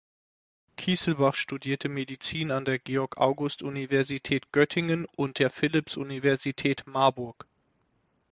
[0.77, 7.45] Kiesselbach studierte Medizin an der Georg-August-Universität Göttingen und der Philipps-Universität Marburg.